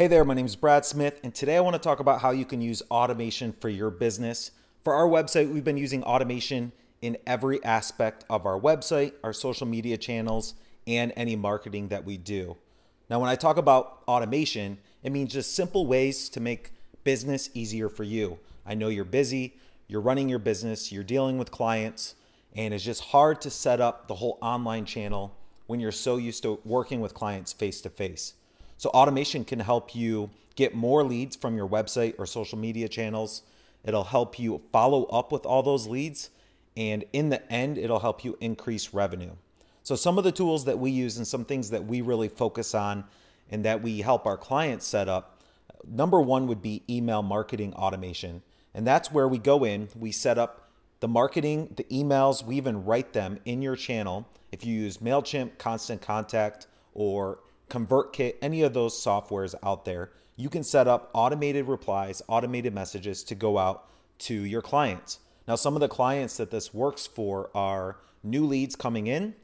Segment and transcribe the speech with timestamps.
[0.00, 2.30] Hey there, my name is Brad Smith, and today I want to talk about how
[2.30, 4.50] you can use automation for your business.
[4.82, 6.72] For our website, we've been using automation
[7.02, 10.54] in every aspect of our website, our social media channels,
[10.86, 12.56] and any marketing that we do.
[13.10, 16.72] Now, when I talk about automation, it means just simple ways to make
[17.04, 18.38] business easier for you.
[18.64, 22.14] I know you're busy, you're running your business, you're dealing with clients,
[22.56, 25.36] and it's just hard to set up the whole online channel
[25.66, 28.32] when you're so used to working with clients face to face.
[28.80, 33.42] So automation can help you get more leads from your website or social media channels.
[33.84, 36.30] It'll help you follow up with all those leads.
[36.78, 39.32] And in the end, it'll help you increase revenue.
[39.82, 42.74] So, some of the tools that we use and some things that we really focus
[42.74, 43.04] on
[43.50, 45.42] and that we help our clients set up
[45.86, 48.40] number one would be email marketing automation.
[48.72, 52.86] And that's where we go in, we set up the marketing, the emails, we even
[52.86, 54.26] write them in your channel.
[54.50, 57.40] If you use MailChimp, Constant Contact, or
[57.70, 63.22] ConvertKit, any of those softwares out there, you can set up automated replies, automated messages
[63.24, 65.20] to go out to your clients.
[65.48, 69.34] Now, some of the clients that this works for are new leads coming in,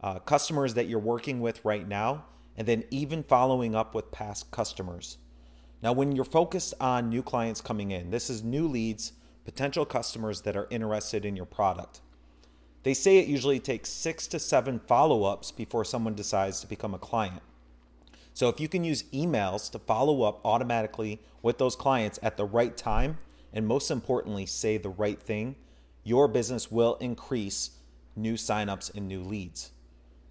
[0.00, 2.24] uh, customers that you're working with right now,
[2.56, 5.18] and then even following up with past customers.
[5.82, 9.12] Now, when you're focused on new clients coming in, this is new leads,
[9.44, 12.00] potential customers that are interested in your product.
[12.82, 16.94] They say it usually takes six to seven follow ups before someone decides to become
[16.94, 17.42] a client.
[18.34, 22.44] So if you can use emails to follow up automatically with those clients at the
[22.44, 23.18] right time,
[23.52, 25.56] and most importantly, say the right thing,
[26.04, 27.70] your business will increase
[28.16, 29.72] new signups and new leads.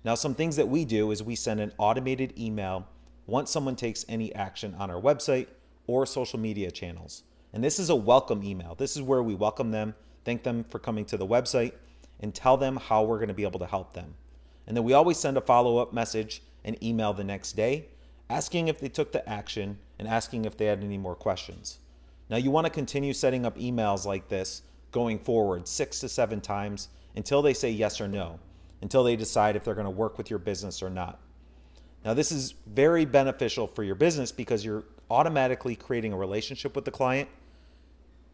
[0.03, 2.87] Now, some things that we do is we send an automated email
[3.27, 5.47] once someone takes any action on our website
[5.87, 7.23] or social media channels.
[7.53, 8.75] And this is a welcome email.
[8.75, 11.73] This is where we welcome them, thank them for coming to the website,
[12.19, 14.15] and tell them how we're going to be able to help them.
[14.67, 17.87] And then we always send a follow up message and email the next day
[18.29, 21.79] asking if they took the action and asking if they had any more questions.
[22.29, 24.61] Now, you want to continue setting up emails like this
[24.91, 28.39] going forward six to seven times until they say yes or no,
[28.81, 31.19] until they decide if they're going to work with your business or not.
[32.05, 36.85] Now, this is very beneficial for your business because you're automatically creating a relationship with
[36.85, 37.29] the client.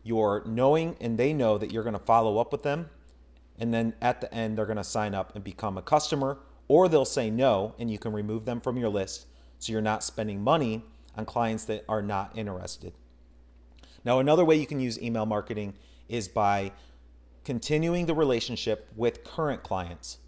[0.04, 2.90] You're knowing and they know that you're going to follow up with them.
[3.58, 6.38] And then at the end, they're going to sign up and become a customer,
[6.68, 9.28] or they'll say no and you can remove them from your list
[9.60, 10.84] so you're not spending money
[11.16, 12.94] on clients that are not interested.
[14.04, 15.74] Now, another way you can use email marketing
[16.08, 16.72] is by
[17.44, 20.20] continuing the relationship with current clients.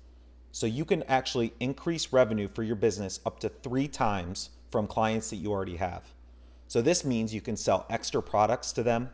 [0.52, 5.30] So you can actually increase revenue for your business up to three times from clients
[5.30, 6.14] that you already have.
[6.68, 9.10] So this means you can sell extra products to them.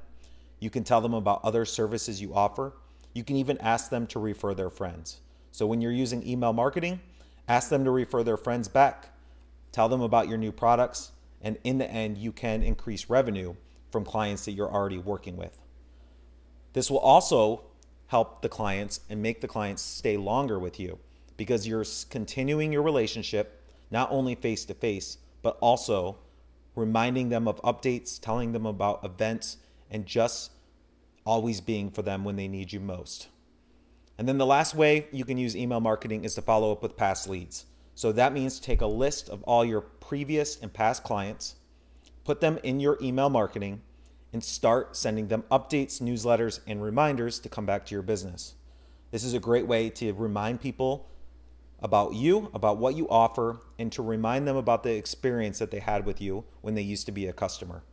[0.60, 2.74] You can tell them about other services you offer.
[3.14, 5.20] You can even ask them to refer their friends.
[5.52, 7.00] So when you're using email marketing,
[7.48, 9.14] ask them to refer their friends back
[9.74, 11.12] tell them about your new products,
[11.42, 13.56] and in the end, you can increase revenue
[13.92, 15.62] from clients that you're already working with.
[16.72, 17.64] This will also
[18.08, 21.00] help the clients and make the clients stay longer with you
[21.36, 23.62] because you're continuing your relationship
[23.92, 26.18] not only face to face, but also
[26.76, 29.58] reminding them of updates, telling them about events,
[29.92, 30.52] and just
[31.26, 33.28] always being for them when they need you most.
[34.18, 36.98] And then the last way you can use email marketing is to follow up with
[36.98, 37.66] past leads.
[37.96, 41.56] So that means take a list of all your previous and past clients,
[42.24, 43.82] put them in your email marketing,
[44.32, 48.56] and start sending them updates, newsletters, and reminders to come back to your business.
[49.12, 51.08] This is a great way to remind people
[51.80, 55.80] about you, about what you offer, and to remind them about the experience that they
[55.80, 57.84] had with you when they used to be a customer.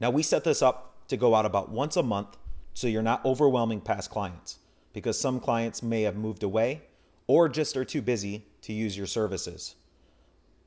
[0.00, 2.36] Now, we set this up to go out about once a month
[2.74, 4.58] so you're not overwhelming past clients
[4.92, 6.82] because some clients may have moved away
[7.26, 9.74] or just are too busy to use your services.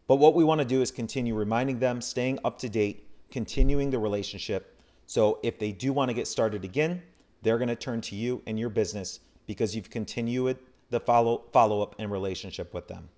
[0.07, 3.89] But what we want to do is continue reminding them, staying up to date, continuing
[3.89, 4.79] the relationship.
[5.07, 7.01] So if they do want to get started again,
[7.41, 10.57] they're going to turn to you and your business because you've continued
[10.89, 13.09] the follow follow up and relationship with them.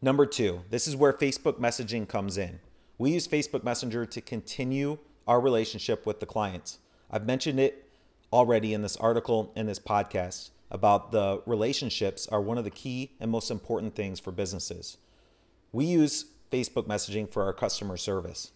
[0.00, 2.60] Number 2, this is where Facebook messaging comes in.
[2.98, 6.78] We use Facebook Messenger to continue our relationship with the clients.
[7.10, 7.87] I've mentioned it
[8.32, 13.12] already in this article and this podcast about the relationships are one of the key
[13.20, 14.98] and most important things for businesses.
[15.72, 18.52] We use Facebook messaging for our customer service.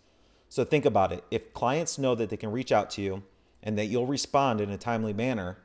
[0.48, 1.24] So think about it.
[1.30, 3.22] If clients know that they can reach out to you
[3.62, 5.58] and that you'll respond in a timely manner,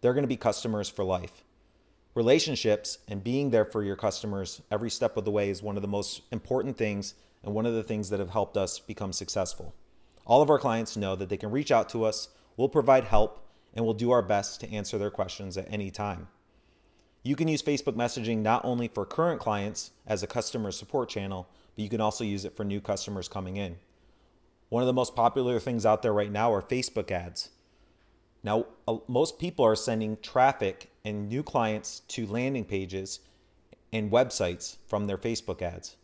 [0.00, 1.44] they're going to be customers for life.
[2.14, 5.82] Relationships and being there for your customers every step of the way is one of
[5.82, 9.74] the most important things and one of the things that have helped us become successful.
[10.26, 13.41] All of our clients know that they can reach out to us, we'll provide help,
[13.74, 16.28] and we'll do our best to answer their questions at any time.
[17.22, 21.48] You can use Facebook messaging not only for current clients as a customer support channel,
[21.76, 23.76] but you can also use it for new customers coming in.
[24.68, 27.50] One of the most popular things out there right now are Facebook ads.
[28.42, 28.66] Now,
[29.06, 33.20] most people are sending traffic and new clients to landing pages
[33.92, 35.96] and websites from their Facebook ads.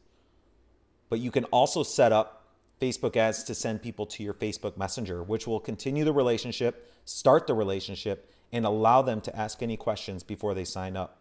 [1.08, 2.37] But you can also set up
[2.80, 7.46] Facebook ads to send people to your Facebook Messenger, which will continue the relationship, start
[7.46, 11.20] the relationship, and allow them to ask any questions before they sign up.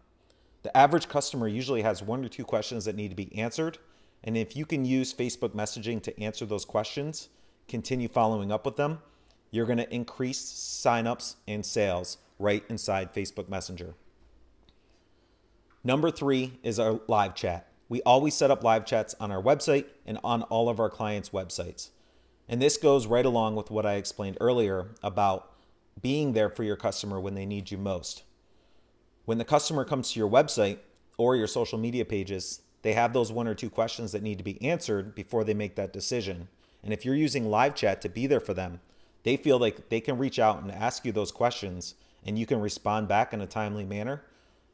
[0.63, 3.77] The average customer usually has one or two questions that need to be answered.
[4.23, 7.29] And if you can use Facebook messaging to answer those questions,
[7.67, 8.99] continue following up with them,
[9.51, 13.93] you're going to increase signups and sales right inside Facebook Messenger.
[15.83, 17.71] Number three is our live chat.
[17.89, 21.29] We always set up live chats on our website and on all of our clients'
[21.29, 21.89] websites.
[22.49, 25.51] And this goes right along with what I explained earlier about
[26.01, 28.23] being there for your customer when they need you most.
[29.25, 30.79] When the customer comes to your website
[31.17, 34.43] or your social media pages, they have those one or two questions that need to
[34.43, 36.47] be answered before they make that decision.
[36.83, 38.79] And if you're using live chat to be there for them,
[39.23, 41.95] they feel like they can reach out and ask you those questions
[42.25, 44.23] and you can respond back in a timely manner.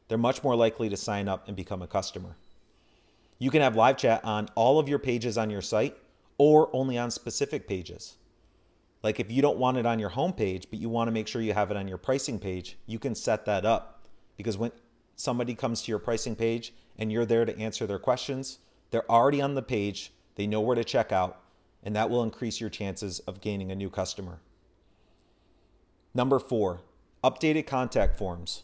[0.08, 2.36] They're much more likely to sign up and become a customer.
[3.44, 5.98] You can have live chat on all of your pages on your site
[6.38, 8.16] or only on specific pages.
[9.04, 11.28] Like if you don't want it on your home page, but you want to make
[11.28, 14.08] sure you have it on your pricing page, you can set that up
[14.38, 14.72] because when
[15.18, 18.60] somebody comes to your pricing page and you're there to answer their questions,
[18.92, 21.42] they're already on the page, they know where to check out,
[21.84, 24.40] and that will increase your chances of gaining a new customer.
[26.14, 26.80] Number four,
[27.26, 28.64] updated contact forms.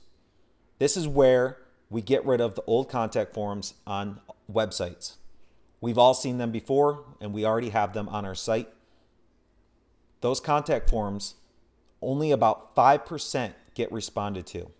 [0.77, 1.57] This is where
[1.89, 5.15] we get rid of the old contact forms on websites.
[5.81, 8.69] We've all seen them before, and we already have them on our site.
[10.21, 11.35] Those contact forms,
[12.01, 14.71] only about 5% get responded to.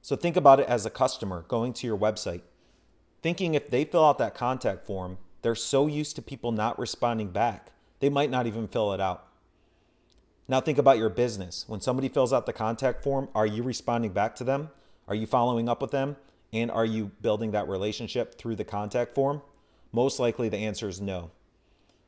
[0.00, 2.42] So think about it as a customer going to your website,
[3.22, 7.30] thinking if they fill out that contact form, they're so used to people not responding
[7.30, 9.26] back, they might not even fill it out.
[10.48, 11.64] Now think about your business.
[11.66, 14.70] When somebody fills out the contact form, are you responding back to them?
[15.08, 16.16] Are you following up with them?
[16.52, 19.42] And are you building that relationship through the contact form?
[19.92, 21.30] Most likely the answer is no.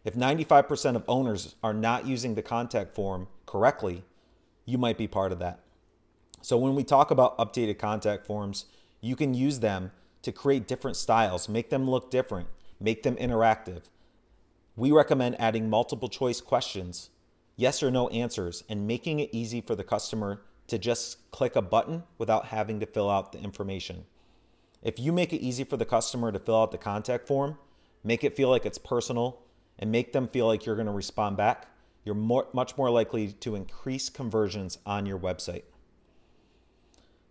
[0.04, 4.04] If 95% of owners are not using the contact form correctly,
[4.64, 5.60] you might be part of that.
[6.40, 8.66] So when we talk about updated contact forms,
[9.00, 9.90] you can use them
[10.22, 12.48] to create different styles, make them look different,
[12.80, 13.82] make them interactive.
[14.76, 17.10] We recommend adding multiple choice questions,
[17.56, 21.62] yes or no answers, and making it easy for the customer to just click a
[21.62, 24.04] button without having to fill out the information.
[24.82, 27.58] If you make it easy for the customer to fill out the contact form,
[28.04, 29.40] make it feel like it's personal,
[29.78, 31.66] and make them feel like you're going to respond back,
[32.04, 35.64] you're more, much more likely to increase conversions on your website.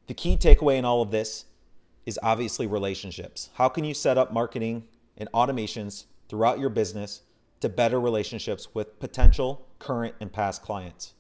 [0.08, 1.46] The key takeaway in all of this
[2.06, 3.50] is obviously relationships.
[3.56, 4.86] How can you set up marketing
[5.18, 7.24] and automations throughout your business
[7.60, 11.14] to better relationships with potential, current, and past clients?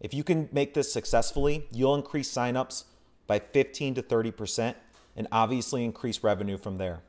[0.00, 2.84] If you can make this successfully, you'll increase signups
[3.26, 4.74] by 15 to 30%
[5.16, 7.00] and obviously increase revenue from there.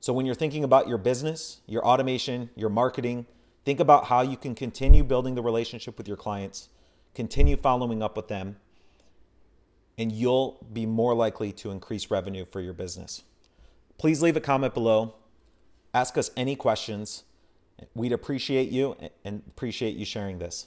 [0.00, 3.26] So when you're thinking about your business, your automation, your marketing,
[3.64, 6.68] think about how you can continue building the relationship with your clients,
[7.14, 8.56] continue following up with them,
[9.96, 13.22] and you'll be more likely to increase revenue for your business.
[13.96, 15.14] Please leave a comment below.
[15.94, 17.24] Ask us any questions.
[17.94, 20.66] We'd appreciate you and appreciate you sharing this.